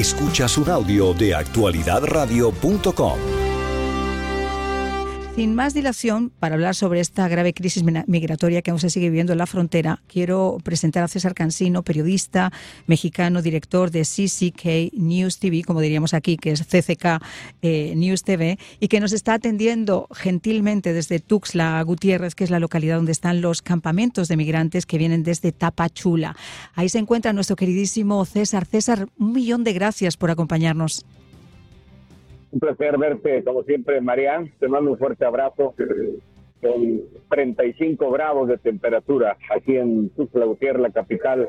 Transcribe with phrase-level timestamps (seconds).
[0.00, 3.39] Escuchas un audio de actualidadradio.com.
[5.40, 9.32] Sin más dilación, para hablar sobre esta grave crisis migratoria que aún se sigue viviendo
[9.32, 12.52] en la frontera, quiero presentar a César Cansino, periodista
[12.86, 17.22] mexicano, director de CCK News TV, como diríamos aquí, que es CCK
[17.62, 22.60] eh, News TV, y que nos está atendiendo gentilmente desde Tuxtla Gutiérrez, que es la
[22.60, 26.36] localidad donde están los campamentos de migrantes que vienen desde Tapachula.
[26.74, 28.66] Ahí se encuentra nuestro queridísimo César.
[28.66, 31.06] César, un millón de gracias por acompañarnos.
[32.52, 34.50] Un placer verte, como siempre, Marian.
[34.58, 35.74] Te mando un fuerte abrazo
[36.60, 37.00] con
[37.30, 41.48] 35 grados de temperatura aquí en Tuxtla Gutiérrez, la capital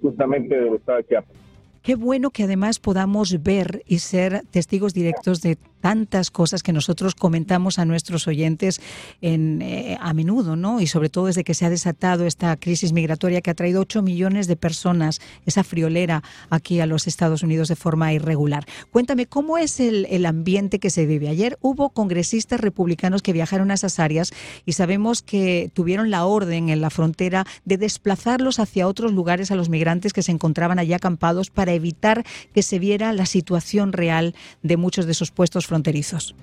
[0.00, 1.36] justamente del estado de Chiapas.
[1.82, 7.14] Qué bueno que además podamos ver y ser testigos directos de tantas cosas que nosotros
[7.16, 8.80] comentamos a nuestros oyentes
[9.20, 10.80] en, eh, a menudo, ¿no?
[10.80, 14.00] Y sobre todo desde que se ha desatado esta crisis migratoria que ha traído 8
[14.00, 18.64] millones de personas, esa friolera aquí a los Estados Unidos de forma irregular.
[18.92, 21.28] Cuéntame, ¿cómo es el, el ambiente que se vive?
[21.28, 24.32] Ayer hubo congresistas republicanos que viajaron a esas áreas
[24.64, 29.56] y sabemos que tuvieron la orden en la frontera de desplazarlos hacia otros lugares a
[29.56, 32.24] los migrantes que se encontraban allá acampados para evitar
[32.54, 36.36] que se viera la situación real de muchos de esos puestos fronterizos.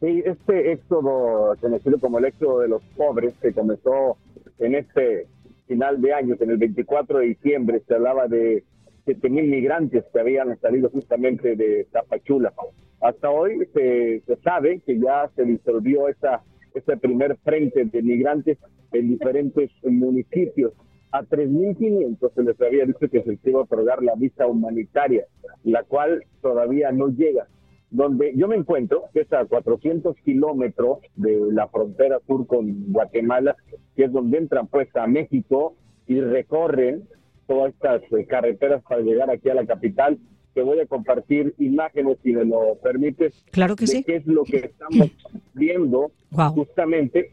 [0.00, 4.18] Sí, este éxodo, conocido como el éxodo de los pobres, que comenzó
[4.58, 5.26] en este
[5.66, 8.64] final de año, en el 24 de diciembre, se hablaba de
[9.06, 12.52] 7.000 migrantes que habían salido justamente de Tapachula.
[13.00, 16.42] Hasta hoy se, sabe que ya se disolvió esa,
[16.74, 18.58] ese primer frente de migrantes
[18.92, 20.74] en diferentes municipios.
[21.12, 25.24] A 3.500 se les había dicho que se les iba a otorgar la visa humanitaria,
[25.64, 27.46] la cual todavía no llega
[27.90, 33.56] donde yo me encuentro, que es a 400 kilómetros de la frontera sur con Guatemala,
[33.96, 35.74] que es donde entran pues a México
[36.06, 37.04] y recorren
[37.46, 40.18] todas estas eh, carreteras para llegar aquí a la capital.
[40.54, 43.44] Te voy a compartir imágenes, si me lo permites.
[43.50, 44.04] Claro que de sí.
[44.04, 45.10] qué es lo que estamos
[45.54, 46.12] viendo
[46.54, 47.32] justamente,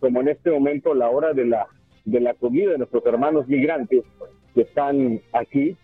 [0.00, 1.66] como en este momento, la hora de la,
[2.04, 4.04] de la comida de nuestros hermanos migrantes
[4.54, 5.76] que están aquí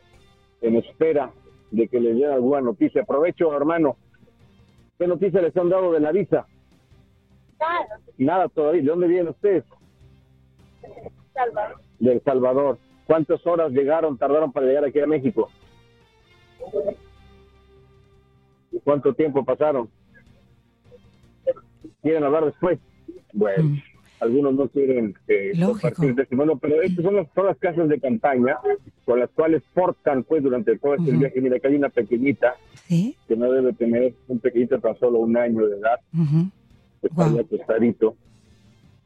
[0.62, 1.30] en espera
[1.70, 3.02] de que les den alguna noticia.
[3.02, 3.96] Aprovecho, hermano,
[5.04, 6.46] ¿Qué noticias les han dado de la visa?
[7.60, 8.00] Nada.
[8.16, 8.80] Nada todavía.
[8.80, 9.62] ¿De dónde vienen ustedes?
[11.34, 11.76] Salvador.
[11.98, 12.78] De El Salvador.
[13.06, 15.50] ¿Cuántas horas llegaron, tardaron para llegar aquí a México?
[18.72, 19.90] ¿Y cuánto tiempo pasaron?
[22.00, 22.80] ¿Quieren hablar después?
[23.34, 23.82] Bueno, mm.
[24.24, 28.58] Algunos no quieren eh, compartir testimonio, pero estas son las, todas las casas de campaña
[29.04, 31.40] con las cuales portan pues durante todo este viaje.
[31.40, 32.56] Mira, que hay una pequeñita
[32.88, 36.00] que no debe tener un pequeñito tan solo un año de edad,
[37.02, 38.16] está acostadito.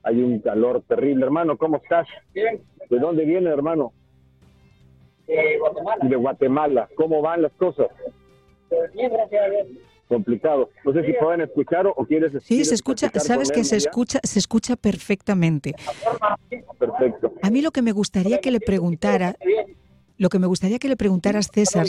[0.05, 1.25] Hay un calor terrible.
[1.25, 2.07] Hermano, ¿cómo estás?
[2.33, 2.61] Bien.
[2.89, 3.93] ¿De dónde viene, hermano?
[5.27, 6.09] De Guatemala.
[6.09, 6.89] De Guatemala.
[6.95, 7.89] ¿Cómo van las cosas?
[8.69, 9.67] Pues bien, gracias a Dios
[10.09, 10.71] complicado.
[10.85, 14.39] No sé si pueden escuchar o, quieres Sí, se escucha, sabes que se escucha, se
[14.39, 15.75] escucha perfectamente.
[16.79, 17.35] Perfecto.
[17.43, 19.37] A mí lo que me gustaría que le preguntara,
[20.17, 21.87] lo que me gustaría que le preguntaras César,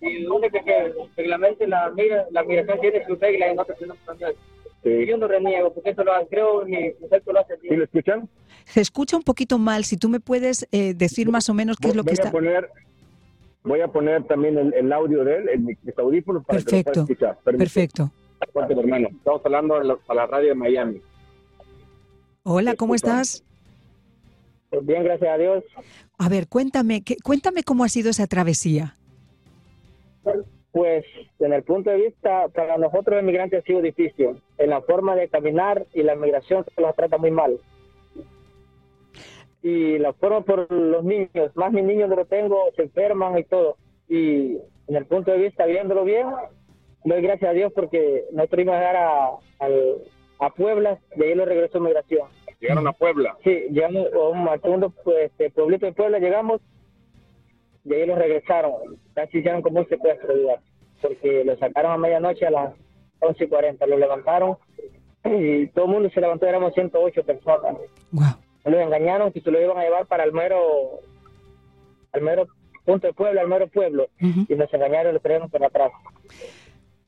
[0.00, 1.92] y donde que, que reglamente la,
[2.30, 3.64] la migración tiene su regla y no
[4.84, 5.06] Sí.
[5.06, 7.56] Yo no reniego, porque eso lo creo mi concepto lo hace.
[7.56, 8.28] ¿Sí lo escuchan?
[8.66, 9.84] Se escucha un poquito mal.
[9.84, 12.24] Si tú me puedes eh, decir más o menos qué es lo voy que a
[12.24, 12.30] está...
[12.30, 12.68] Poner,
[13.64, 16.92] voy a poner también el, el audio de él, el, mis audífonos, para Perfecto.
[16.92, 17.58] que lo pueda escuchar.
[17.58, 18.10] Perfecto.
[18.52, 19.08] Cuéntame, hermano.
[19.08, 21.00] Estamos hablando a la, a la radio de Miami.
[22.42, 23.42] Hola, ¿cómo estás?
[24.68, 25.64] Pues bien, gracias a Dios.
[26.18, 28.96] A ver, cuéntame, ¿qué, cuéntame cómo ha sido esa travesía.
[30.72, 31.04] Pues,
[31.38, 34.42] en el punto de vista, para nosotros inmigrantes ha sido difícil.
[34.58, 37.58] En la forma de caminar y la migración se los trata muy mal.
[39.64, 43.44] Y la forma por los niños, más mis niños que lo tengo, se enferman y
[43.44, 43.78] todo.
[44.10, 44.58] Y
[44.88, 46.26] en el punto de vista, viéndolo bien,
[47.02, 51.34] doy gracias a Dios porque nosotros íbamos a llegar a, a, a Puebla y ahí
[51.34, 52.28] lo regresó migración.
[52.60, 53.38] ¿Llegaron a Puebla?
[53.42, 56.60] Sí, llegamos a un al segundo pues, este, pueblito de Puebla, llegamos
[57.84, 58.72] y ahí los regresaron.
[59.14, 60.60] Casi hicieron como un secuestro, igual,
[61.00, 62.74] porque lo sacaron a medianoche a las
[63.20, 64.58] 11.40, lo levantaron
[65.24, 67.76] y todo el mundo se levantó, éramos 108 personas.
[68.12, 68.43] Wow.
[68.64, 70.58] Los engañaron que se lo iban a llevar para el mero,
[72.12, 72.46] al mero
[72.84, 75.92] punto de pueblo, al mero pueblo, y nos engañaron y lo trajeron para atrás.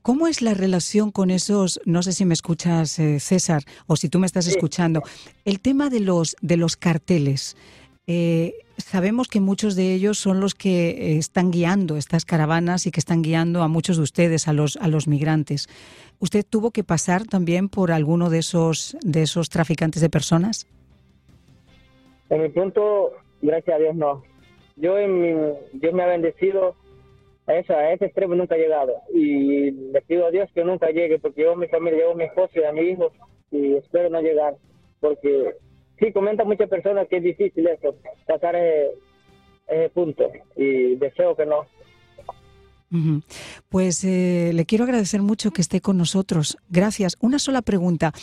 [0.01, 4.07] ¿Cómo es la relación con esos, no sé si me escuchas eh, César o si
[4.07, 4.51] tú me estás Sí.
[4.51, 5.01] escuchando,
[5.43, 7.57] el tema de los, de los carteles?
[8.09, 12.91] Eh, sabemos que muchos de ellos son los que eh, están guiando estas caravanas y
[12.91, 15.67] que están guiando a muchos de ustedes, a los, a los migrantes.
[16.19, 20.67] ¿Usted tuvo que pasar también por alguno de esos, de esos traficantes de personas?
[22.29, 24.23] En mi punto, gracias a Dios no.
[24.75, 26.75] Yo en mi, Dios me ha bendecido
[27.47, 28.93] a, a ese extremo nunca he llegado.
[29.13, 32.25] Y le pido a Dios que nunca llegue, porque yo, mi familia, llevo a mi
[32.25, 33.11] esposo y a mi hijo,
[33.51, 34.55] y espero no llegar,
[34.99, 35.55] porque
[35.99, 37.95] sí, comentan muchas personas que es difícil eso,
[38.25, 41.65] pasar ese punto, y deseo que no.
[43.69, 46.57] Pues eh, le quiero agradecer mucho que esté con nosotros.
[46.69, 47.17] Gracias.
[47.19, 48.13] Una sola pregunta.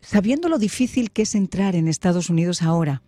[0.00, 3.02] Sabiendo lo difícil que es entrar en Estados Unidos ahora,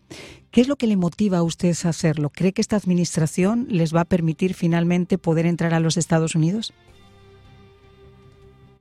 [0.51, 2.31] ¿qué es lo que le motiva a usted a hacerlo?
[2.31, 6.73] ¿Cree que esta administración les va a permitir finalmente poder entrar a los Estados Unidos?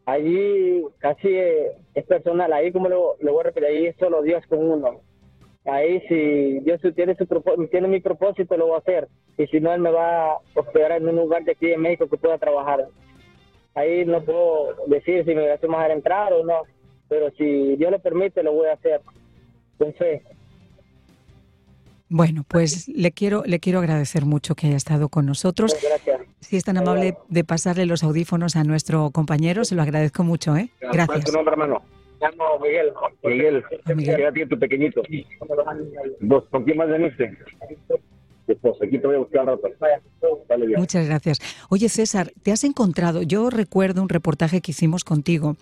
[0.06, 1.30] Allí casi
[1.94, 2.52] es personal.
[2.54, 5.02] Ahí, como le, voy a repetir, ahí es solo Dios con uno.
[5.66, 7.28] Ahí si Dios tiene, su,
[7.70, 10.92] tiene mi propósito, lo voy a hacer y si no, él me va a hospedar
[10.94, 12.88] en un lugar de aquí en México que pueda trabajar.
[13.74, 16.62] Ahí no puedo decir si me voy a dejar entrar o no,
[17.08, 19.02] pero si Dios lo permite, lo voy a hacer.
[19.80, 20.22] Entonces.
[22.10, 25.76] Bueno, pues le quiero, le quiero agradecer mucho que haya estado con nosotros.
[25.82, 26.22] Gracias.
[26.42, 30.58] Si es tan amable de pasarle los audífonos a nuestro compañero, se lo agradezco mucho,
[30.58, 30.70] ¿eh?
[30.82, 31.08] Gracias.
[31.08, 31.82] ¿Cuál es tu nombre, hermano?
[32.22, 32.94] Llamo Miguel.
[33.24, 33.64] Miguel,
[33.96, 34.16] Miguel.
[34.16, 35.02] ¿qué edad tiene tu pequeñito?
[36.20, 36.44] Dos.
[36.50, 37.38] ¿Con quién más veniste?
[38.82, 39.68] Aquí te voy a buscar rato.
[40.78, 41.40] Muchas gracias.
[41.70, 45.56] Oye, César, te has encontrado, yo recuerdo un reportaje que hicimos contigo,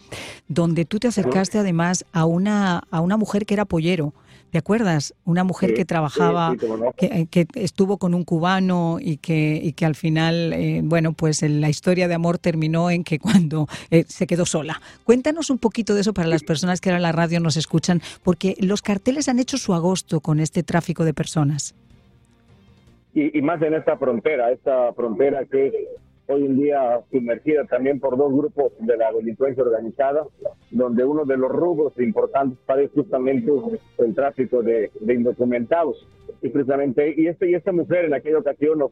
[0.47, 4.13] donde tú te acercaste además a una, a una mujer que era pollero.
[4.51, 5.13] ¿Te acuerdas?
[5.25, 6.56] Una mujer que trabajaba,
[6.98, 11.42] que, que, estuvo con un cubano y que, y que al final, eh, bueno, pues
[11.44, 14.81] la historia de amor terminó en que cuando eh, se quedó sola.
[15.04, 18.01] Cuéntanos un poquito de eso para las personas que ahora en la radio nos escuchan,
[18.24, 21.75] porque los carteles han hecho su agosto con este tráfico de personas
[23.13, 25.88] y, más en esta frontera, esta frontera que
[26.28, 30.25] hoy en día sumergida también por dos grupos de la delincuencia organizada,
[30.71, 33.51] donde uno de los rubros importantes es justamente
[33.98, 36.07] el tráfico de, de indocumentados.
[36.42, 38.92] Y precisamente, y, este, y esta mujer en aquella ocasión nos,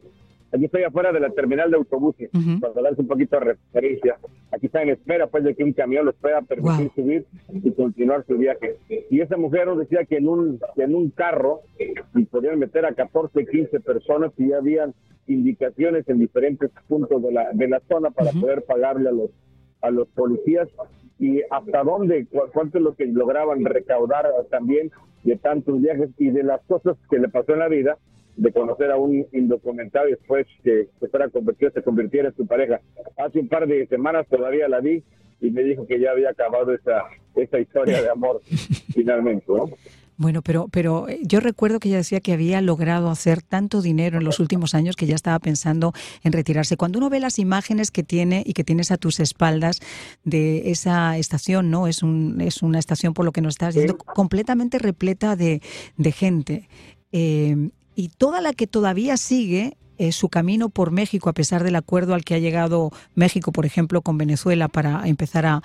[0.50, 2.30] Aquí estoy afuera de la terminal de autobuses,
[2.60, 4.16] para darles un poquito de referencia.
[4.50, 8.24] Aquí está en espera, pues, de que un camión los pueda permitir subir y continuar
[8.26, 8.76] su viaje.
[9.10, 11.60] Y esa mujer nos decía que en un, en un carro
[12.14, 14.94] y podían meter a 14, 15 personas y ya habían
[15.26, 19.30] indicaciones en diferentes puntos de la, de la zona para poder pagarle a los,
[19.82, 20.68] a los policías
[21.18, 24.90] y hasta dónde, cuánto es lo que lograban recaudar también
[25.24, 27.98] de tantos viajes y de las cosas que le pasó en la vida
[28.36, 32.46] de conocer a un indocumentado y después que se fuera convertido, se convirtiera en su
[32.46, 32.80] pareja.
[33.16, 35.02] Hace un par de semanas todavía la vi
[35.40, 37.02] y me dijo que ya había acabado esa,
[37.34, 38.40] esa historia de amor
[38.94, 39.44] finalmente,
[40.18, 44.18] Bueno, pero, pero eh, yo recuerdo que ella decía que había logrado hacer tanto dinero
[44.18, 45.92] en los últimos años que ya estaba pensando
[46.24, 46.76] en retirarse.
[46.76, 49.78] Cuando uno ve las imágenes que tiene y que tienes a tus espaldas
[50.24, 51.86] de esa estación, ¿no?
[51.86, 55.62] Es, un, es una estación, por lo que nos estás diciendo, completamente repleta de,
[55.96, 56.68] de gente.
[57.12, 61.76] Eh, y toda la que todavía sigue eh, su camino por México, a pesar del
[61.76, 65.62] acuerdo al que ha llegado México, por ejemplo, con Venezuela, para empezar a,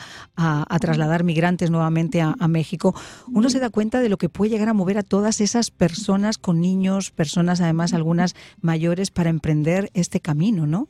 [0.80, 2.94] trasladar migrantes nuevamente a, México,
[3.31, 6.38] uno se da cuenta de lo que puede llegar a mover a todas esas personas
[6.38, 10.88] con niños, personas además algunas mayores, para emprender este camino, ¿no?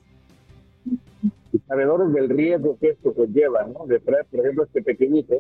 [1.68, 3.86] Sabedores del riesgo que esto conlleva, ¿no?
[3.86, 5.36] De traer, por ejemplo, este pequeñito,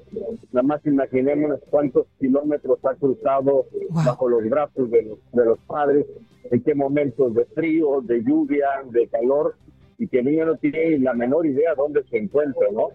[0.51, 6.05] nada más imaginémonos cuántos kilómetros ha cruzado bajo los brazos de los, de los padres,
[6.51, 9.55] en qué momentos de frío, de lluvia, de calor,
[9.97, 12.89] y que el niño no tiene la menor idea dónde se encuentra, ¿no?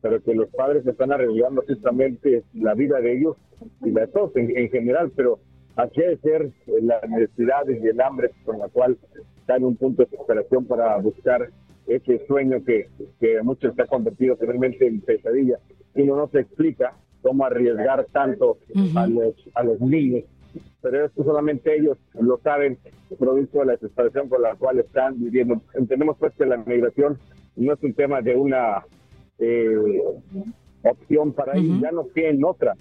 [0.00, 3.36] Pero que los padres están arriesgando justamente la vida de ellos
[3.82, 5.38] y de todos en, en general, pero
[5.76, 6.52] así de ser
[6.82, 8.98] las necesidades y el hambre con la cual
[9.38, 11.48] está en un punto de desesperación para buscar
[11.86, 12.88] ese sueño que,
[13.20, 15.58] que a muchos se ha convertido finalmente en pesadilla.
[15.94, 18.58] Y no se explica cómo arriesgar tanto
[18.96, 20.24] a, los, a los niños.
[20.82, 22.78] Pero esto solamente ellos lo saben,
[23.18, 25.60] producto de la desesperación con la cual están viviendo.
[25.74, 27.18] Entendemos pues que la migración
[27.56, 28.84] no es un tema de una
[29.38, 30.02] eh,
[30.82, 32.76] opción para ellos, ya no tienen otra,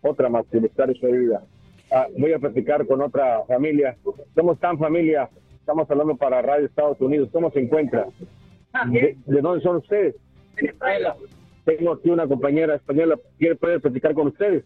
[0.00, 1.44] otra más que buscar esa vida.
[1.92, 3.96] Ah, voy a platicar con otra familia.
[4.34, 5.28] Somos tan familia
[5.66, 7.28] Estamos hablando para Radio Estados Unidos.
[7.32, 8.06] ¿Cómo se encuentra?
[8.86, 10.14] ¿De, dónde son ustedes?
[10.54, 11.16] Venezuela.
[11.64, 13.18] Tengo aquí una compañera española.
[13.36, 14.62] ¿Quiere poder platicar con ustedes?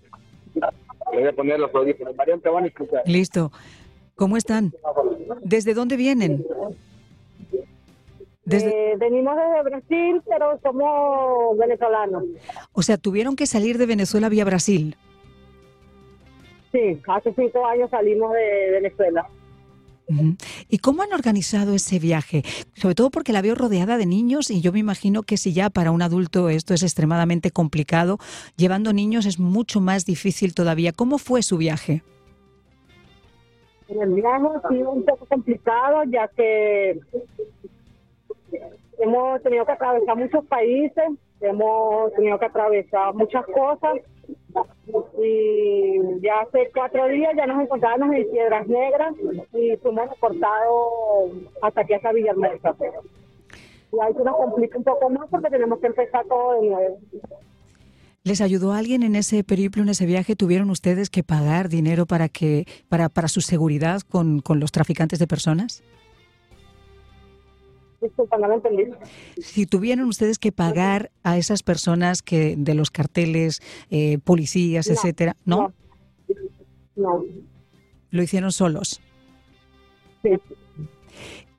[1.11, 2.15] Voy a poner los audífonos.
[2.17, 3.01] Marian, te van a escuchar.
[3.07, 3.51] Listo.
[4.15, 4.75] ¿Cómo están?
[5.41, 6.45] ¿Desde dónde vienen?
[8.51, 12.25] Eh, venimos desde Brasil, pero somos venezolanos.
[12.73, 14.99] O sea, tuvieron que salir de Venezuela vía Brasil.
[16.73, 19.27] Sí, hace cinco años salimos de Venezuela.
[20.69, 22.43] ¿Y cómo han organizado ese viaje?
[22.75, 25.71] Sobre todo porque la veo rodeada de niños y yo me imagino que si ya
[25.71, 28.19] para un adulto esto es extremadamente complicado,
[28.57, 30.93] llevando niños es mucho más difícil todavía.
[30.93, 32.03] ¿Cómo fue su viaje?
[33.89, 37.01] El viaje ha sido un poco complicado ya que
[38.99, 41.05] hemos tenido que atravesar muchos países,
[41.41, 43.99] hemos tenido que atravesar muchas cosas
[45.23, 49.15] y ya hace cuatro días ya nos encontrábamos en Piedras Negras
[49.55, 51.33] y fuimos deportados
[51.63, 52.75] hasta aquí hasta Villahermosa.
[53.93, 56.99] Y ahí se nos complica un poco más porque tenemos que empezar todo de nuevo.
[58.23, 60.37] ¿Les ayudó alguien en ese periplo, en ese viaje?
[60.37, 65.19] ¿Tuvieron ustedes que pagar dinero para que para, para su seguridad con, con los traficantes
[65.19, 65.83] de personas?
[68.01, 68.85] Disculpa, no lo entendí.
[69.39, 74.95] Si tuvieron ustedes que pagar a esas personas que de los carteles, eh, policías, No,
[74.95, 75.73] etcétera, ¿no?
[76.97, 77.25] No.
[78.11, 79.01] Lo hicieron solos.
[80.23, 80.31] Sí.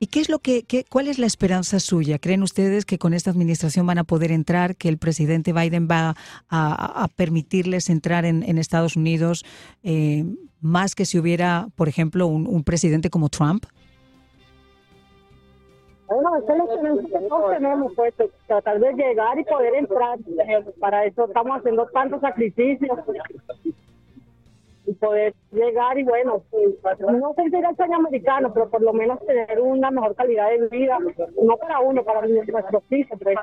[0.00, 2.18] ¿Y qué es lo que, qué- cuál es la esperanza suya?
[2.18, 6.16] ¿Creen ustedes que con esta administración van a poder entrar, que el presidente Biden va
[6.48, 9.44] a, a permitirles entrar en, en Estados Unidos
[9.84, 10.24] eh,
[10.60, 13.64] más que si hubiera, por ejemplo, un, un presidente como Trump?
[16.14, 18.14] Bueno, eso es lo que nosotros tenemos, pues,
[18.46, 20.18] tratar de llegar y poder entrar.
[20.78, 22.98] Para eso estamos haciendo tantos sacrificios.
[24.84, 29.24] Y poder llegar y, bueno, pues, no sentir el sueño americano, pero por lo menos
[29.24, 30.98] tener una mejor calidad de vida.
[31.40, 33.38] No para uno, para nuestros hijos, pues.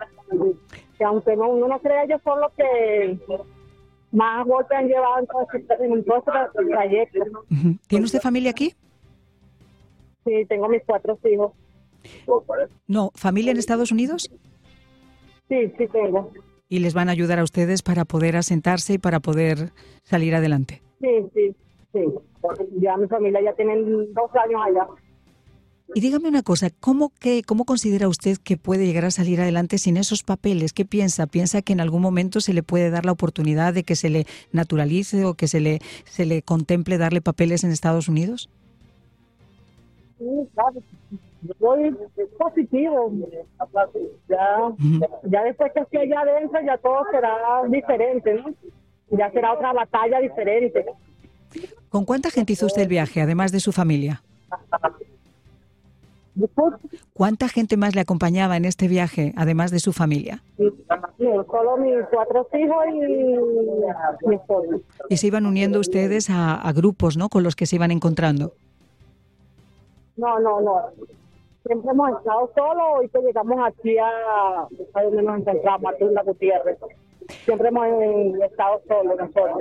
[0.97, 3.17] Que aunque no, uno no crea, ellos son los que
[4.11, 7.43] más golpes han llevado en todo este, en todo este trayecto.
[7.87, 8.73] ¿Tiene usted familia aquí?
[10.25, 11.53] Sí, tengo mis cuatro hijos.
[12.87, 14.29] No, familia en Estados Unidos
[15.47, 16.31] Sí, sí tengo.
[16.69, 19.71] y les van a ayudar a ustedes para poder asentarse y para poder
[20.03, 20.81] salir adelante.
[21.01, 21.55] Sí, sí,
[21.93, 21.99] sí.
[22.79, 24.87] Ya mi familia ya tienen dos años allá.
[25.95, 29.79] Y dígame una cosa, ¿cómo, que, ¿cómo considera usted que puede llegar a salir adelante
[29.79, 30.71] sin esos papeles?
[30.71, 31.25] ¿Qué piensa?
[31.25, 34.27] ¿Piensa que en algún momento se le puede dar la oportunidad de que se le
[34.51, 38.51] naturalice o que se le, se le contemple darle papeles en Estados Unidos?
[40.19, 40.83] Sí, claro.
[41.41, 41.95] Yo soy
[42.37, 43.11] positivo.
[44.27, 44.73] Ya,
[45.23, 47.37] ya después que esté allá adentro ya todo será
[47.69, 48.53] diferente, ¿no?
[49.17, 50.85] Ya será otra batalla diferente.
[51.89, 54.21] ¿Con cuánta gente hizo usted el viaje, además de su familia?
[57.13, 60.43] ¿Cuánta gente más le acompañaba en este viaje, además de su familia?
[60.57, 64.81] no, solo mis cuatro hijos y mi esposo.
[65.09, 67.27] Y se iban uniendo ustedes a, a grupos, ¿no?
[67.29, 68.53] Con los que se iban encontrando.
[70.15, 70.81] No, no, no.
[71.69, 74.09] Siempre hemos estado solos y que llegamos aquí a,
[74.95, 76.79] a donde nos encontramos, a Tunda Gutiérrez.
[77.45, 77.85] Siempre hemos
[78.43, 79.59] estado solos nosotros.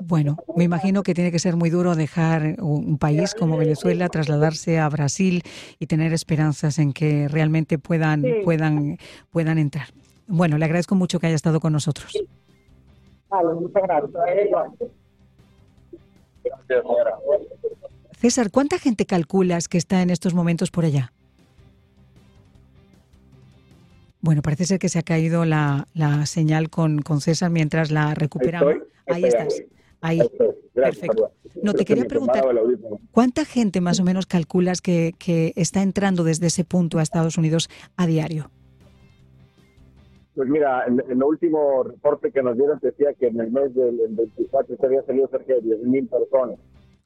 [0.00, 4.78] Bueno, me imagino que tiene que ser muy duro dejar un país como Venezuela, trasladarse
[4.78, 5.42] a Brasil
[5.78, 8.32] y tener esperanzas en que realmente puedan, Sí.
[8.42, 8.96] puedan,
[9.30, 9.88] puedan entrar.
[10.26, 12.14] Bueno, le agradezco mucho que haya estado con nosotros.
[13.28, 14.90] Vale, muchas gracias.
[18.20, 21.12] César, ¿cuánta gente calculas que está en estos momentos por allá?
[24.20, 28.14] Bueno, parece ser que se ha caído la, la señal con, con César mientras la
[28.14, 28.74] recuperamos.
[28.74, 29.62] estoy, Ahí estás.
[30.02, 30.20] ahí.
[30.20, 30.30] Ahí.
[30.74, 31.30] Gracias, Perfecto.
[31.42, 31.62] perdón.
[31.62, 32.44] No, te quería preguntar.
[33.10, 37.38] ¿cuánta gente más o menos calculas que, que está entrando desde ese punto a Estados
[37.38, 38.50] Unidos a diario?
[40.34, 43.74] Pues mira, en, en el último reporte que nos dieron decía que en el mes
[43.74, 46.58] del del 24 se había salido cerca de 10.000 personas.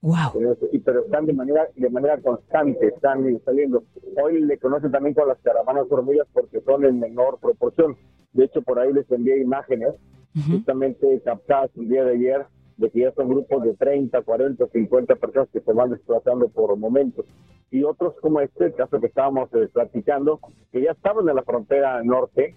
[0.05, 0.59] ¡Wow!
[0.71, 3.85] Y- pero están de manera de manera constante, están saliendo.
[4.23, 7.97] Hoy le conocen también con las caravanas hormigas porque son en menor proporción.
[8.35, 9.95] De hecho, por ahí les envié imágenes
[10.37, 10.57] Ujú.
[10.59, 12.45] justamente captadas el día de ayer
[12.77, 16.77] de que ya son grupos de 30, 40, 50 personas que se van desplazando por
[16.77, 17.25] momentos.
[17.71, 20.39] Y otros como este, el caso que estábamos eh, platicando,
[20.71, 22.55] que ya estaban en la frontera norte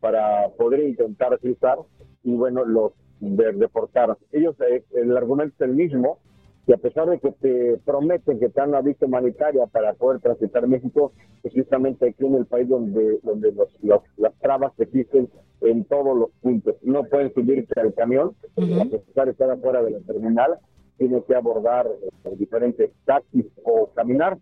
[0.00, 1.78] para poder intentar cruzar
[2.24, 4.18] y bueno, los de- deportaron.
[4.32, 6.18] Ellos, eh, el argumento es el mismo,
[6.66, 10.20] que a pesar de que te prometen que te dan una visa humanitaria para poder
[10.20, 11.12] transitar México,
[11.42, 15.28] es justamente aquí en el país donde, donde los, los- las trabas existen
[15.62, 16.76] en todos los puntos.
[16.82, 18.32] No pueden subirse al camión,
[18.80, 20.58] a pesar de estar afuera de la terminal,
[20.98, 24.36] tienen que abordar eh, diferentes taxis o caminar,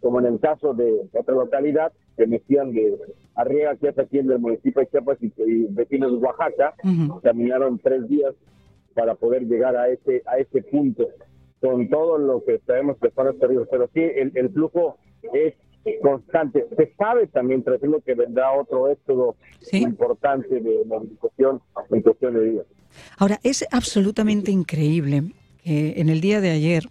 [0.00, 2.98] como en el caso de otra localidad que me decían de
[3.34, 6.74] Arriaga, que es aquí en el municipio de Chiapas y, y vecinos de Oaxaca,
[7.22, 8.34] caminaron tres días
[8.94, 11.08] para poder llegar a ese a ese punto
[11.62, 14.98] con todo lo que sabemos que son perdidos pero sí el, el flujo
[15.32, 15.54] es
[16.02, 19.78] constante se sabe también tras lo que vendrá otro éxodo Sí.
[19.78, 22.66] importante de movilización en cuestión de días
[23.16, 25.22] Ahora, es absolutamente increíble
[25.64, 26.82] que en el día de ayer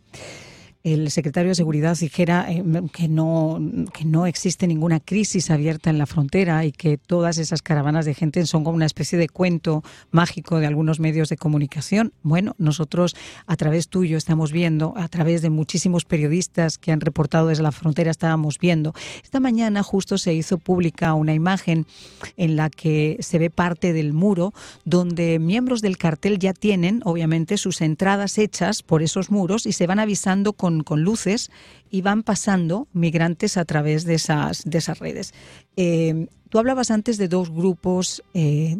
[0.83, 3.59] el secretario de Seguridad dijera eh, que, no,
[3.93, 8.13] que no existe ninguna crisis abierta en la frontera y que todas esas caravanas de
[8.13, 12.13] gente son como una especie de cuento mágico de algunos medios de comunicación.
[12.23, 17.47] Bueno, nosotros a través tuyo estamos viendo, a través de muchísimos periodistas que han reportado
[17.47, 18.93] desde la frontera, estábamos viendo.
[19.23, 21.85] Esta mañana justo se hizo pública una imagen
[22.37, 24.53] en la que se ve parte del muro
[24.85, 29.87] donde miembros del cartel ya tienen, obviamente, sus entradas hechas por esos muros y se
[29.87, 31.51] van avisando con con, luces
[31.89, 35.33] y van pasando migrantes a través de esas, de esas redes.
[35.75, 38.77] Eh, tú hablabas antes de dos grupos eh,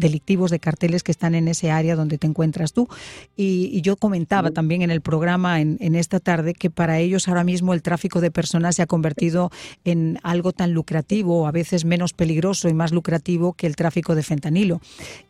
[0.00, 2.88] delictivos de carteles que están en ese área donde te encuentras tú.
[3.36, 7.44] Y, yo comentaba también en el programa en, en, esta tarde que para ellos ahora
[7.44, 9.50] mismo el tráfico de personas se ha convertido
[9.84, 14.22] en algo tan lucrativo, a veces menos peligroso y más lucrativo que el tráfico de
[14.22, 14.80] fentanilo.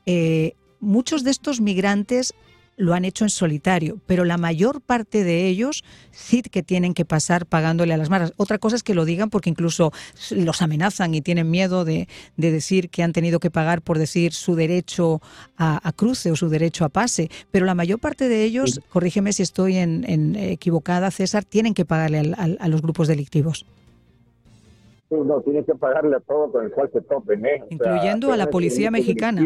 [0.07, 2.35] Eh, muchos de estos migrantes
[2.81, 7.05] lo han hecho en solitario, pero la mayor parte de ellos sí que tienen que
[7.05, 8.33] pasar pagándole a las maras.
[8.37, 9.93] Otra cosa es que lo digan porque incluso
[10.31, 14.55] los amenazan y tienen miedo de, decir que han tenido que pagar por decir su
[14.55, 15.21] derecho
[15.59, 19.43] a, cruce o su derecho a pase, pero la mayor parte de ellos, corrígeme si
[19.43, 23.67] estoy en, equivocada, César, tienen que pagarle a los grupos delictivos.
[25.11, 27.45] no, tienen que pagarle a todo con el cual se topen.
[27.45, 27.63] ¿eh?
[27.69, 29.43] Incluyendo a la policía mexicana.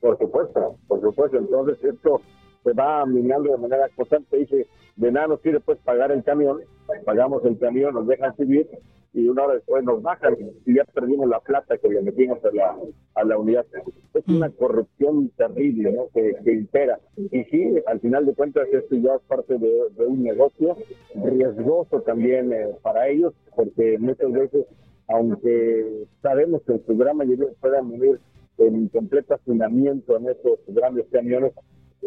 [0.00, 1.38] Por supuesto, por supuesto.
[1.38, 2.20] Entonces esto
[2.64, 4.36] se va minando de manera constante.
[4.36, 6.60] Dice, de nada nos sirve pues pagar el camión,
[7.04, 8.68] pagamos el camión, nos dejan subir
[9.16, 10.36] y una hora después nos bajan
[10.66, 12.76] y ya perdimos la plata que le metimos a la,
[13.14, 13.64] a la unidad.
[14.12, 16.08] Es una corrupción terrible ¿no?
[16.12, 17.00] que, que impera.
[17.16, 20.76] Y sí, al final de cuentas esto ya es parte de, un negocio
[21.14, 24.66] riesgoso también eh, para ellos, porque muchas veces,
[25.08, 28.20] aunque sabemos que su gran mayoría puedan venir
[28.58, 31.52] el completo hacinamiento en estos grandes camiones,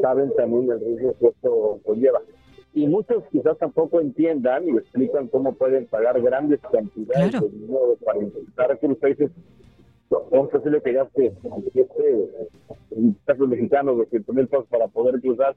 [0.01, 2.21] saben también el riesgo que esto conlleva.
[2.73, 8.19] Y muchos quizás tampoco entiendan y explican cómo pueden pagar grandes cantidades de dinero para
[8.19, 9.09] intentar cruzar.
[9.09, 9.31] Dices,
[10.09, 11.33] ¿cómo es posible que gaste
[12.91, 15.55] en casos mexicanos 200 mil pesos para poder cruzar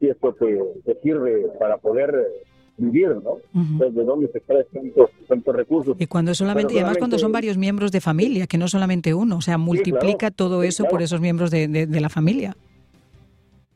[0.00, 2.14] si esto te, te sirve para poder
[2.76, 3.38] vivir, ¿no?
[3.52, 5.96] ¿De dónde se tantos, recursos?
[5.98, 9.36] Y cuando solamente, y además cuando son varios miembros de familia, que no solamente uno,
[9.38, 12.56] o sea, multiplica todo eso por esos miembros de, de, la familia.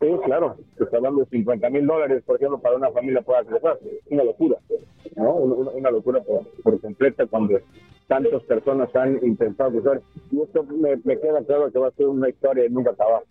[0.01, 3.45] Sí, claro, se está hablando de 50 mil dólares, por ejemplo, para una familia pueda
[3.45, 3.79] crecer,
[4.11, 4.57] una locura,
[5.17, 5.35] ¿no?
[5.35, 7.59] Una, locura por, por completa cuando
[8.09, 10.03] tantas personas han intentado cruzar.
[10.33, 13.23] Y esto me, me, queda claro que va a ser una historia y nunca acabar.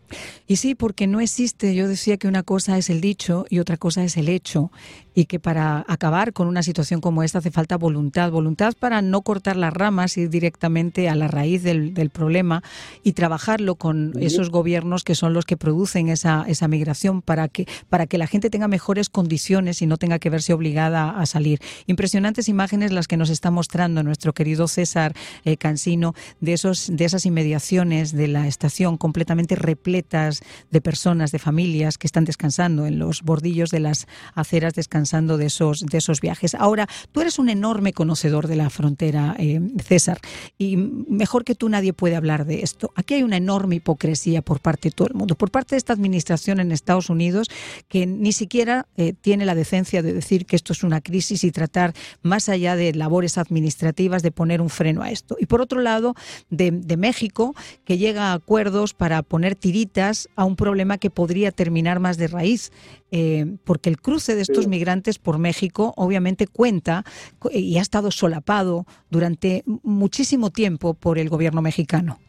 [0.45, 3.75] Y sí, porque no existe, yo decía que una cosa es el dicho y otra
[3.75, 4.71] cosa es el hecho,
[5.17, 9.23] y que para acabar con una situación como esta hace falta voluntad, voluntad para no
[9.23, 12.61] cortar las ramas, ir directamente a la raíz del, problema
[13.03, 17.67] y trabajarlo con esos gobiernos que son los que producen esa, esa migración para que,
[17.89, 21.59] para que la gente tenga mejores condiciones y no tenga que verse obligada a salir.
[21.87, 25.13] Impresionantes imágenes las que nos está mostrando nuestro querido César
[25.45, 31.39] eh, Cansino de, esos, de esas inmediaciones de la estación completamente repletas de personas, de
[31.39, 36.21] familias que están descansando en los bordillos de las aceras, descansando de esos, de esos
[36.21, 36.55] viajes.
[36.55, 40.19] Ahora, tú eres un enorme conocedor de la frontera, eh, César,
[40.57, 42.91] y mejor que tú nadie puede hablar de esto.
[42.95, 45.93] Aquí hay una enorme hipocresía por parte de todo el mundo, por parte de esta
[45.93, 47.47] administración en Estados Unidos,
[47.87, 51.51] que ni siquiera eh, tiene la decencia de decir que esto es una crisis y
[51.51, 55.35] tratar, más allá de labores administrativas, de poner un freno a esto.
[55.39, 56.13] Y por otro lado,
[56.49, 57.53] de, de México,
[57.85, 62.27] que llega a acuerdos para poner tiritas a un problema que podría terminar más de
[62.27, 62.71] raíz,
[63.11, 67.05] eh, porque el cruce de estos migrantes por México obviamente cuenta
[67.51, 72.19] y ha estado solapado durante muchísimo tiempo por el gobierno mexicano.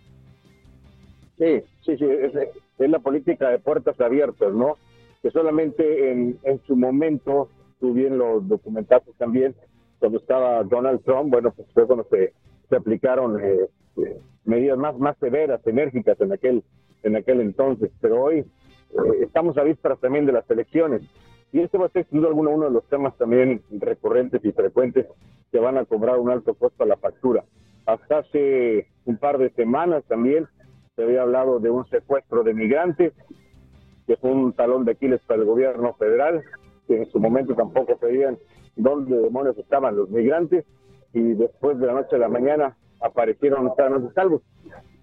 [1.36, 2.32] Sí, sí, sí, es,
[2.78, 4.76] la política de puertas abiertas, ¿no?
[5.20, 7.48] Que solamente en, su momento,
[7.80, 9.56] tú bien lo documentaste también,
[9.98, 12.32] cuando estaba Donald Trump, bueno, pues fue cuando se,
[12.74, 16.62] aplicaron eh, eh, medidas más, más severas, enérgicas en aquel
[17.02, 18.44] en aquel entonces, pero hoy eh,
[19.22, 21.02] estamos a vísperas también de las elecciones.
[21.52, 24.52] Y este va a ser, sin duda alguna, uno de los temas también recurrentes y
[24.52, 25.06] frecuentes
[25.50, 27.44] que van a cobrar un alto costo a la factura.
[27.86, 30.46] Hasta hace un par de semanas también
[30.94, 33.14] se había hablado de un secuestro de migrantes,
[34.06, 36.42] que fue un talón de Aquiles para el gobierno federal,
[36.86, 38.36] que en su momento tampoco sabían
[38.78, 40.64] dónde demonios estaban los migrantes,
[41.12, 44.42] y después de la noche a la mañana aparecieron estaban salvos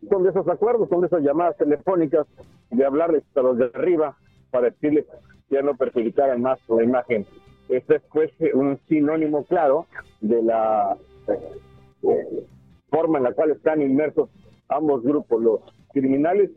[0.10, 2.28] son de esos acuerdos, son de esas llamadas telefónicas
[2.72, 4.18] de hablarles a los de arriba
[4.52, 5.06] para decirles
[5.50, 7.26] que ya no perjudicaran más la imagen.
[7.70, 9.88] Este es pues un sinónimo claro
[10.22, 12.46] de la eh,
[12.90, 14.30] forma en la cual están inmersos
[14.70, 15.60] ambos grupos, los
[15.94, 16.52] criminales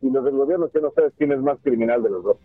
[0.00, 2.36] y los del gobierno, que no sabes quién es más criminal de los dos.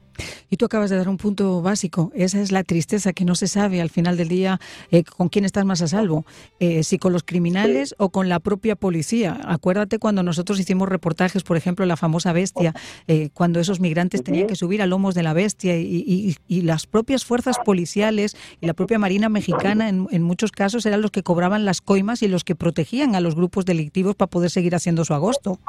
[0.49, 2.11] Y tú acabas de dar un punto básico.
[2.15, 4.59] Esa es la tristeza que no se sabe al final del día
[4.91, 6.25] eh, con quién estás más a salvo.
[6.59, 9.39] Eh, si con los criminales o con la propia policía.
[9.45, 12.73] Acuérdate cuando nosotros hicimos reportajes, por ejemplo, la famosa bestia,
[13.07, 17.25] eh, cuando esos migrantes tenían que subir a lomos de la bestia y, las propias
[17.25, 21.63] fuerzas policiales y la propia Marina Mexicana en, en muchos casos eran los que cobraban
[21.65, 25.13] las coimas y los que protegían a los grupos delictivos para poder seguir haciendo su
[25.13, 25.59] agosto.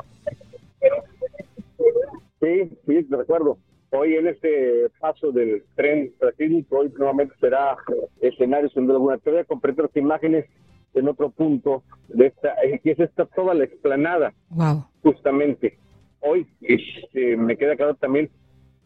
[2.40, 3.58] Sí, sí, recuerdo.
[3.92, 7.76] Hoy en este paso del tren estratégico, hoy nuevamente será
[8.20, 9.18] escenario sin alguna.
[9.18, 10.46] Te voy a las imágenes
[10.94, 14.32] en otro punto de esta, eh, que es esta toda la explanada.
[14.50, 14.84] Wow.
[15.02, 15.78] Justamente.
[16.20, 18.30] Hoy este, me queda claro también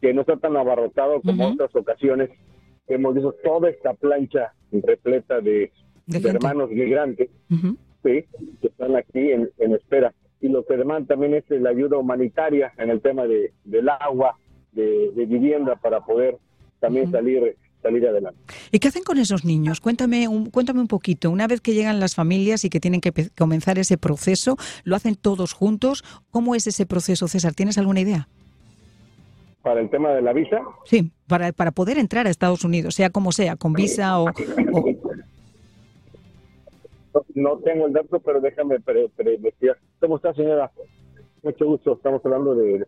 [0.00, 2.30] que no está tan abarrotado como otras ocasiones.
[2.86, 5.72] Hemos visto toda esta plancha repleta de,
[6.06, 7.30] hermanos migrantes
[8.04, 8.24] sí,
[8.60, 10.12] que están aquí en, en espera
[10.44, 14.36] y lo que demandan también es la ayuda humanitaria en el tema de, del agua,
[14.74, 16.38] de, vivienda para poder
[16.80, 18.40] también salir salir adelante.
[18.72, 19.80] ¿Y qué hacen con esos niños?
[19.80, 21.30] Cuéntame un, cuéntame un poquito.
[21.30, 25.16] Una vez que llegan las familias y que tienen que comenzar ese proceso, ¿lo hacen
[25.16, 26.02] todos juntos?
[26.30, 27.52] ¿Cómo es ese proceso, César?
[27.52, 28.28] ¿Tienes alguna idea?
[29.62, 30.62] ¿Para el tema de la visa?
[30.84, 34.30] Sí, para, para poder entrar a Estados Unidos, sea como sea, con visa o,
[37.34, 39.08] no tengo el dato, pero déjame pre,
[40.00, 40.70] ¿Cómo está, señora?
[41.42, 41.94] Mucho gusto.
[41.94, 42.86] Estamos hablando de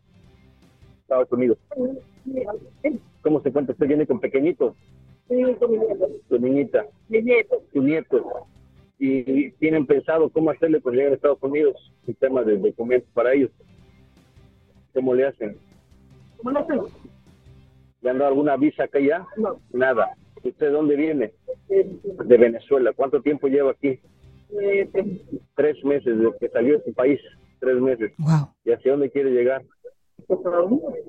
[1.07, 1.57] Estados Unidos.
[3.23, 3.73] ¿Cómo se encuentra?
[3.73, 4.75] ¿Usted viene con pequeñitos?
[5.29, 6.09] Sí, con mi nieto.
[6.29, 6.87] Tu niñita.
[7.09, 7.63] Mi nieto.
[7.73, 8.25] Tu nieto.
[8.99, 11.93] ¿Y tienen pensado cómo hacerle por llegar a Estados Unidos?
[12.07, 13.51] Un tema de documentos para ellos.
[14.93, 15.57] ¿Cómo le hacen?
[16.39, 16.81] ¿Cómo le hacen?
[18.01, 19.25] ¿Le han dado alguna visa acá ya?
[19.37, 19.61] No.
[19.73, 20.17] Nada.
[20.43, 21.33] ¿Usted dónde viene?
[21.69, 22.93] De Venezuela.
[22.95, 24.01] ¿Cuánto tiempo lleva aquí?
[25.55, 27.21] tres meses desde que salió de su país,
[27.61, 28.13] tres meses.
[28.65, 29.63] ¿Y hacia dónde quiere llegar?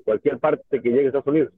[0.04, 1.54] Cualquier parte que llegue a Estados Unidos.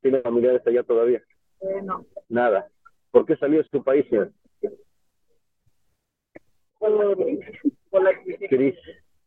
[0.00, 1.22] ¿Tiene familiares allá todavía?
[1.60, 2.04] Eh, no.
[2.28, 2.68] Nada.
[3.10, 4.32] ¿Por qué salió de su país, señor?
[6.78, 8.12] Por, la
[8.48, 8.80] crisis.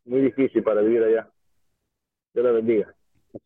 [0.05, 1.29] Muy difícil para vivir allá.
[2.33, 2.93] Dios la bendiga.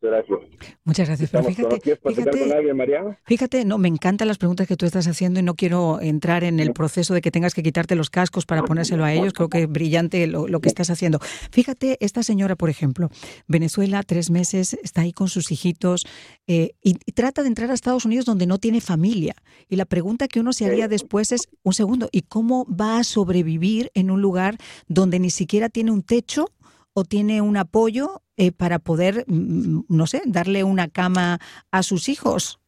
[0.00, 0.40] Muchas gracias.
[0.84, 1.30] Muchas gracias.
[1.30, 5.54] Pero fíjate, fíjate, fíjate, no, me encantan las preguntas que tú estás haciendo y no
[5.54, 9.12] quiero entrar en el proceso de que tengas que quitarte los cascos para ponérselo a
[9.12, 9.32] ellos.
[9.32, 11.18] Creo que es brillante lo, que estás haciendo.
[11.50, 13.10] Fíjate, esta señora, por ejemplo,
[13.46, 16.06] Venezuela, tres meses, está ahí con sus hijitos
[16.46, 19.34] eh, y, trata de entrar a Estados Unidos donde no tiene familia.
[19.68, 23.04] Y la pregunta que uno se haría después es, un segundo, ¿y cómo va a
[23.04, 24.56] sobrevivir en un lugar
[24.88, 26.46] donde ni siquiera tiene un techo?
[26.94, 31.38] O tiene un apoyo eh, para poder, mm, no sé, darle una cama
[31.70, 32.60] a sus hijos.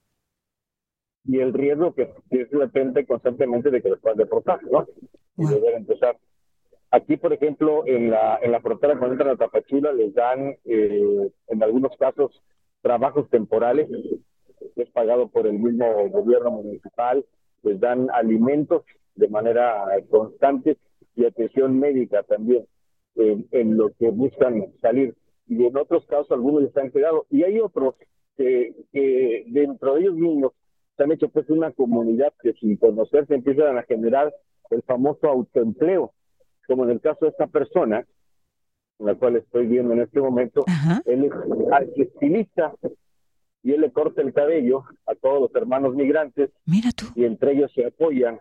[1.26, 4.86] Y el riesgo que, es latente constantemente de que los puedan deportar, ¿no?
[5.38, 6.18] Y deber empezar.
[6.90, 11.62] Aquí, por ejemplo, en la, en la frontera con la Tapachula les dan, eh, en
[11.62, 12.42] algunos casos,
[12.82, 13.88] trabajos temporales,
[14.76, 17.24] es pagado por el mismo gobierno municipal,
[17.62, 18.84] les dan alimentos
[19.14, 20.76] de manera constante
[21.16, 22.66] y atención médica también
[23.16, 25.14] en, lo que buscan salir.
[25.46, 27.26] Y en otros casos algunos ya están quedado.
[27.30, 27.94] Y hay otros
[28.36, 28.74] que,
[29.46, 30.52] dentro de ellos mismos
[30.96, 34.32] se han hecho pues una comunidad que sin conocerse empiezan a generar
[34.70, 36.12] el famoso autoempleo,
[36.66, 38.06] como en el caso de esta persona,
[38.98, 40.64] la cual estoy viendo en este momento,
[41.04, 42.74] él es estilista
[43.62, 47.06] y él le corta el cabello a todos los hermanos migrantes Mira tú.
[47.16, 48.40] y entre ellos se apoyan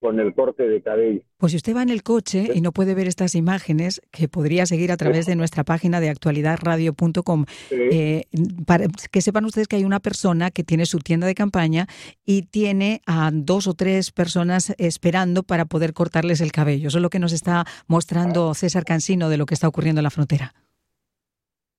[0.00, 1.22] con el corte de cabello.
[1.38, 4.64] Pues si usted va en el coche y no puede ver estas imágenes, que podría
[4.66, 8.24] seguir a través de nuestra página de actualidadradio.com, eh,
[8.66, 11.86] para que sepan ustedes que hay una persona que tiene su tienda de campaña
[12.24, 16.88] y tiene a dos o tres personas esperando para poder cortarles el cabello.
[16.88, 20.04] Eso es lo que nos está mostrando César Cansino de lo que está ocurriendo en
[20.04, 20.54] la frontera.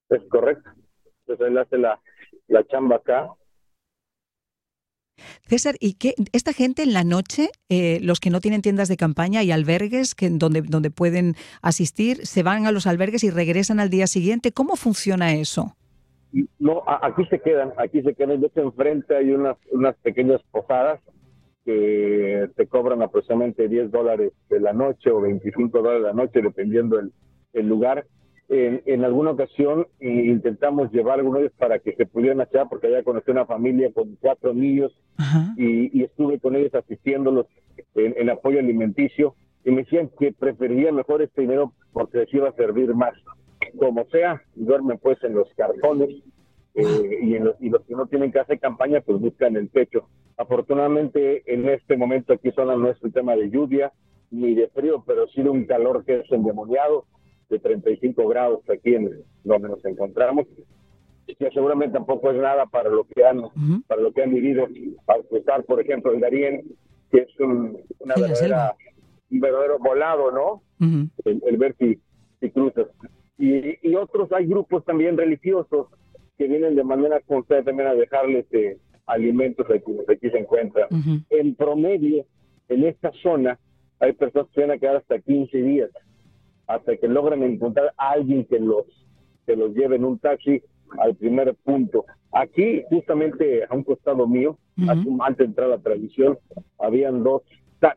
[0.09, 0.69] Es correcto.
[1.21, 1.99] Entonces él hace la,
[2.47, 3.29] la chamba acá
[5.47, 8.97] César, ¿y qué esta gente en la noche, eh, los que no tienen tiendas de
[8.97, 13.79] campaña y albergues que, donde, donde pueden asistir, se van a los albergues y regresan
[13.79, 14.51] al día siguiente?
[14.51, 15.75] ¿Cómo funciona eso?
[16.59, 18.39] No, aquí se quedan, aquí se quedan.
[18.39, 20.99] De hecho, enfrente hay unas, unas pequeñas posadas
[21.65, 26.41] que te cobran aproximadamente 10 dólares de la noche o 25 dólares de la noche,
[26.41, 27.11] dependiendo el,
[27.53, 28.05] el lugar
[28.49, 33.29] en, alguna ocasión intentamos llevar a algunos para que se pudieran echar, porque allá conocí
[33.29, 34.91] una familia con cuatro niños
[35.55, 37.45] y, estuve con ellos asistiéndolos
[37.93, 42.53] en, apoyo alimenticio y me decían que preferiría mejor este dinero porque les iba a
[42.53, 43.13] servir más.
[43.77, 46.09] Como sea, duermen pues en los cartones
[46.73, 49.69] eh, y, en los, y los que no tienen que hacer campaña pues buscan el
[49.69, 50.07] techo.
[50.37, 53.91] Afortunadamente en este momento aquí zona no es un tema de lluvia
[54.31, 57.05] ni de frío, pero sí de un calor que es endemoniado
[57.49, 60.45] de 35 grados aquí en donde nos encontramos.
[61.25, 63.41] que seguramente tampoco es nada para lo que han,
[63.87, 64.67] para lo que han vivido,
[65.07, 66.63] al cruzar, por ejemplo, el Darién,
[67.11, 68.75] que es un, una verdadera,
[69.31, 70.63] un verdadero volado, ¿no?
[71.25, 71.99] el, ver si,
[72.39, 72.87] si cruzas.
[73.37, 75.87] Y, y, otros, hay grupos también religiosos
[76.37, 80.87] que vienen de manera constante también a dejarles eh, alimentos a quienes aquí se encuentran.
[81.29, 82.25] En promedio,
[82.69, 83.59] en esta zona,
[83.99, 85.89] hay personas que van a quedar hasta 15 días,
[86.69, 88.85] hasta que logran encontrar a alguien que los,
[89.45, 90.61] que los lleve en un taxi
[90.99, 92.05] al primer punto.
[92.31, 94.55] Aquí, justamente a un costado mío,
[95.19, 96.37] antes de entrar a la transmisión,
[96.77, 97.41] habían dos,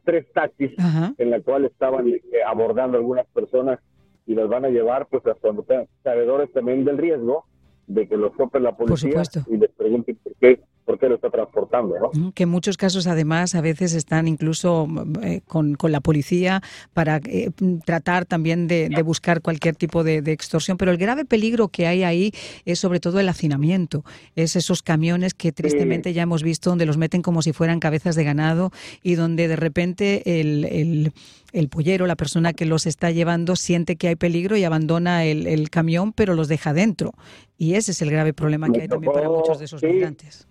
[0.05, 0.73] tres taxis
[1.19, 3.79] en la cual estaban eh, abordando algunas personas
[4.27, 7.45] y las van a llevar pues hasta donde sabedores también del riesgo
[7.87, 10.61] de que los tope la policía y les pregunten por qué
[11.03, 11.97] qué lo está transportando.
[11.99, 12.33] ¿no?
[12.33, 14.87] Que en muchos casos, además, a veces están incluso
[15.23, 16.63] eh, con, con, la policía
[16.95, 17.51] para eh,
[17.85, 20.77] tratar también de, buscar cualquier tipo de, extorsión.
[20.77, 22.33] Pero el grave peligro que hay ahí
[22.65, 24.05] es sobre todo el hacinamiento.
[24.37, 28.15] Es esos camiones que tristemente ya hemos visto donde los meten como si fueran cabezas
[28.15, 28.71] de ganado
[29.03, 31.13] y donde de repente el, el,
[31.53, 35.49] el pollero, la persona que los está llevando, siente que hay peligro y abandona el,
[35.49, 37.13] el camión, pero los deja dentro.
[37.59, 40.47] Y ese es el grave problema que hay también para muchos de esos migrantes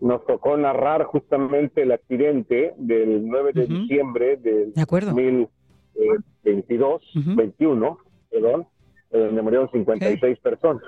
[0.00, 7.02] nos tocó narrar justamente el accidente del 9 de diciembre del de 2022,
[7.36, 7.98] 21,
[8.30, 8.66] perdón,
[9.10, 10.82] donde murieron 56 personas.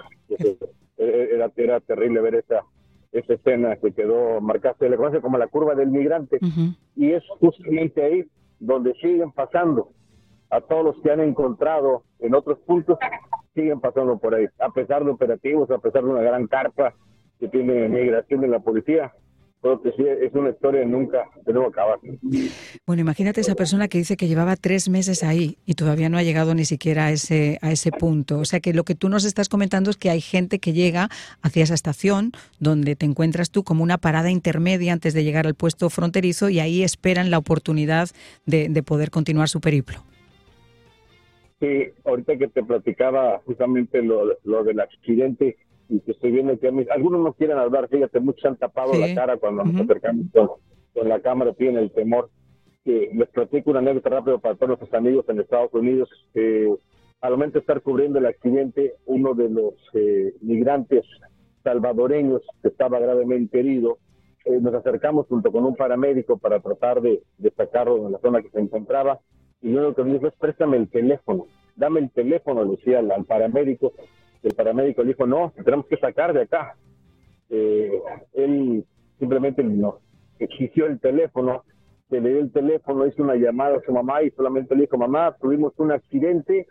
[0.96, 2.62] Era, era terrible ver esa
[3.12, 6.38] esa escena que quedó marcada, se le conoce como la curva del migrante,
[6.96, 8.24] y es justamente ahí
[8.58, 9.90] donde siguen pasando.
[10.50, 12.98] A todos los que han encontrado en otros puntos,
[13.54, 16.94] siguen pasando por ahí, a pesar de operativos, a pesar de una gran carpa,
[17.42, 19.12] que tiene migración de la policía.
[19.62, 21.98] Creo que sí, es una historia nunca de nuevo acabar.
[22.86, 26.22] Bueno, imagínate esa persona que dice que llevaba tres meses ahí y todavía no ha
[26.22, 28.38] llegado ni siquiera a ese, a ese punto.
[28.38, 31.08] O sea que lo que tú nos estás comentando es que hay gente que llega
[31.42, 35.56] hacia esa estación donde te encuentras tú como una parada intermedia antes de llegar al
[35.56, 38.08] puesto fronterizo y ahí esperan la oportunidad
[38.46, 39.98] de, de poder continuar su periplo.
[41.58, 45.56] Sí, ahorita que te platicaba justamente lo, lo del accidente,
[45.92, 49.36] y que estoy viendo que algunos no quieren hablar, fíjate, muchos han tapado la cara
[49.36, 52.30] cuando nos acercamos con, la cámara, tienen el temor.
[52.82, 56.08] Que les platico una anécdota rápido para todos nuestros amigos en Estados Unidos.
[57.20, 61.04] al momento de estar cubriendo el accidente, uno de los eh, migrantes
[61.62, 63.98] salvadoreños que estaba gravemente herido,
[64.46, 67.22] eh, nos acercamos junto con un paramédico para tratar de,
[67.54, 69.20] sacarlo de la zona que se encontraba.
[69.60, 73.24] Y lo que me dijo es, préstame el teléfono, dame el teléfono, le decía al
[73.26, 73.92] paramédico,
[74.42, 76.76] el paramédico le dijo, no, tenemos que sacar de acá.
[77.50, 78.00] Eh,
[78.32, 78.84] él
[79.18, 79.96] simplemente nos
[80.38, 81.64] exigió el teléfono,
[82.10, 84.98] se le dio el teléfono, hizo una llamada a su mamá y solamente le dijo,
[84.98, 86.66] mamá, tuvimos un accidente,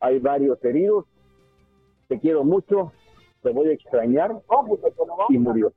[0.00, 1.06] hay varios heridos,
[2.08, 2.92] te quiero mucho,
[3.42, 4.32] te voy a extrañar,
[5.28, 5.72] y murió.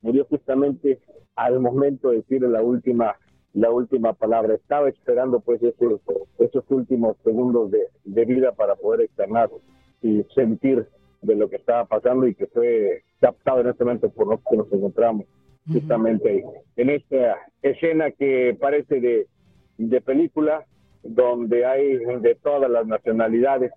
[0.00, 1.00] Murió justamente
[1.34, 3.16] al momento de decir la última
[3.56, 4.54] la última palabra.
[4.54, 6.00] Estaba esperando pues esos,
[6.38, 9.48] esos últimos segundos de, de vida para poder externar
[10.02, 10.86] y sentir
[11.22, 14.56] de lo que estaba pasando y que fue captado en este momento por nosotros que
[14.56, 15.26] nos encontramos
[15.72, 16.44] justamente
[16.76, 19.26] en esta escena que parece de,
[19.78, 20.64] de película
[21.02, 23.72] donde hay de todas las nacionalidades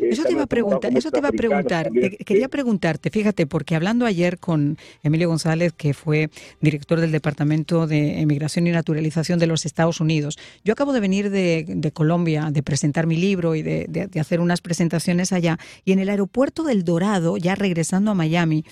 [0.00, 1.90] eso te iba a preguntar, eso te iba a preguntar.
[2.24, 6.30] quería preguntarte, fíjate, porque hablando ayer con Emilio González, que fue
[6.60, 11.30] director del Departamento de Emigración y Naturalización de los Estados Unidos, yo acabo de venir
[11.30, 15.98] de, Colombia, de presentar mi libro y de, de hacer unas presentaciones allá, y en
[15.98, 18.64] el aeropuerto del Dorado, ya regresando a Miami,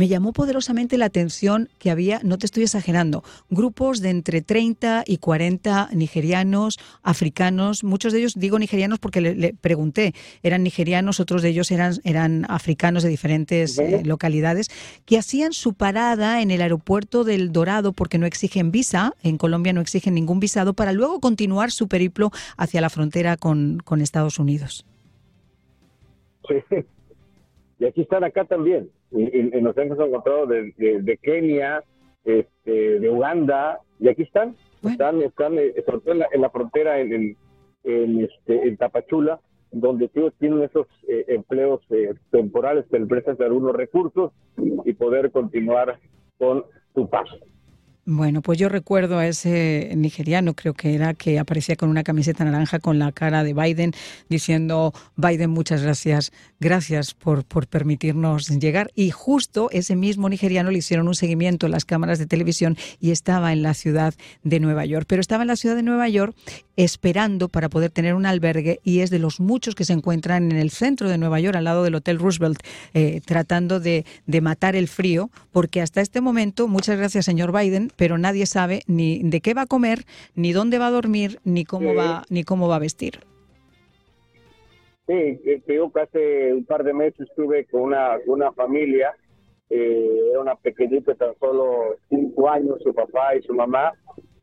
[0.00, 5.04] me llamó poderosamente la atención que había, no te estoy exagerando, grupos de entre 30
[5.06, 11.42] y 40 nigerianos, africanos, muchos de ellos digo nigerianos porque le, pregunté, eran nigerianos, otros
[11.42, 14.70] de ellos eran, eran africanos de diferentes eh, localidades,
[15.04, 19.74] que hacían su parada en el aeropuerto del Dorado porque no exigen visa, en Colombia
[19.74, 24.38] no exigen ningún visado, para luego continuar su periplo hacia la frontera con, con Estados
[24.38, 24.86] Unidos.
[26.48, 26.54] Sí,
[27.80, 31.82] y aquí están acá también y, nos hemos encontrado de, Kenia,
[32.24, 35.74] este, de Uganda, y aquí están, están, están eh,
[36.32, 37.36] en, la, frontera en,
[37.84, 39.40] en, este, en Tapachula,
[39.72, 44.32] donde ellos tienen esos eh, empleos eh, temporales que les prestan algunos recursos
[44.84, 45.98] y poder continuar
[46.38, 47.36] con su paso.
[48.06, 52.44] Bueno, pues yo recuerdo a ese nigeriano, creo que era, que aparecía con una camiseta
[52.44, 53.92] naranja con la cara de Biden,
[54.28, 58.90] diciendo, Biden, muchas gracias, gracias por, por permitirnos llegar.
[58.94, 63.10] Y justo ese mismo nigeriano le hicieron un seguimiento en las cámaras de televisión y
[63.10, 65.04] estaba en la ciudad de Nueva York.
[65.06, 66.34] Pero estaba en la ciudad de Nueva York
[66.76, 70.56] esperando para poder tener un albergue y es de los muchos que se encuentran en
[70.56, 72.58] el centro de Nueva York, al lado del Hotel Roosevelt,
[72.94, 77.92] eh, tratando de, de matar el frío, porque hasta este momento, muchas gracias señor Biden,
[78.00, 81.66] pero nadie sabe ni de qué va a comer, ni dónde va a dormir, ni
[81.66, 83.20] cómo va, ni cómo va a vestir.
[85.06, 89.12] Sí, creo que hace un par de meses estuve con una, una familia,
[89.68, 93.92] eh, era una pequeñita, tan solo cinco años, su papá y su mamá.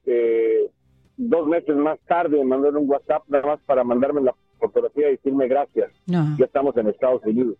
[0.05, 0.69] Eh,
[1.17, 5.11] dos meses más tarde me mandaron un WhatsApp nada más para mandarme la fotografía y
[5.13, 5.91] decirme gracias.
[6.05, 7.57] Ya estamos en Estados Unidos.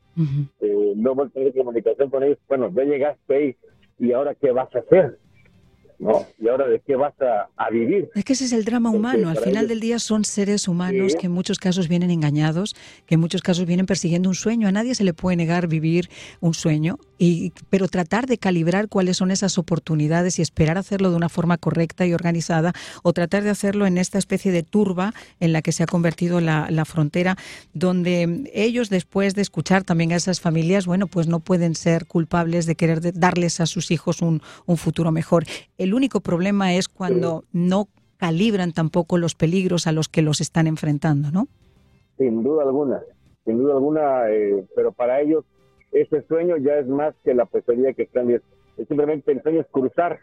[0.62, 2.38] eh, no voy a tener comunicación con ellos.
[2.48, 3.56] Bueno, ya llegaste ahí
[3.98, 5.18] y ahora qué vas a hacer.
[6.00, 6.26] ¿No?
[6.40, 8.10] ¿Y ahora de qué vas a, vivir?
[8.16, 9.30] Es que ese es el drama humano.
[9.30, 13.22] Al final del día son seres humanos que en muchos casos vienen engañados, que en
[13.22, 14.68] muchos casos vienen persiguiendo un sueño.
[14.68, 19.18] A nadie se le puede negar vivir un sueño, y, pero tratar de calibrar cuáles
[19.18, 23.50] son esas oportunidades y esperar hacerlo de una forma correcta y organizada o tratar de
[23.50, 27.38] hacerlo en esta especie de turba en la que se ha convertido la, la frontera,
[27.74, 32.66] donde ellos después de escuchar también a esas familias, bueno, pues no pueden ser culpables
[32.66, 35.46] de querer darles a sus hijos un, un futuro mejor.
[35.78, 40.68] El único problema es cuando no calibran tampoco los peligros a los que los están
[40.68, 41.48] enfrentando, ¿no?
[42.18, 43.02] Sin duda alguna,
[43.46, 45.46] sin duda alguna, eh, pero para ellos
[45.92, 48.46] ese sueño ya es más que la pesadilla que están viendo.
[48.88, 50.20] Simplemente el sueño es cruzar,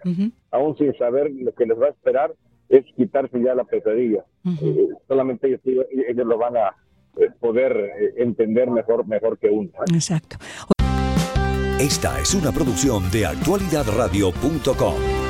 [0.51, 2.33] aún sin saber lo que les va a esperar,
[2.69, 4.25] es quitarse ya la pesadilla.
[4.45, 5.61] eh, solamente ellos,
[6.09, 6.77] ellos lo van a
[7.17, 9.71] eh, poder eh, entender mejor, mejor que uno.
[9.93, 10.37] Exacto.
[11.81, 15.24] Esta es una producción de actualidadradio.com.